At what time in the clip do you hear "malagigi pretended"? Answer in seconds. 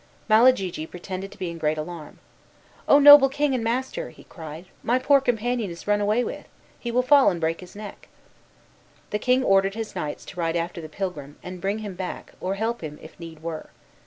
0.27-1.31